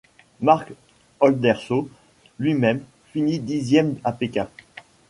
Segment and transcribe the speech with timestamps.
[0.39, 0.71] Mark
[1.19, 1.87] Oldershaw,
[2.39, 2.81] lui-même,
[3.13, 4.47] finit dixième à Pékin.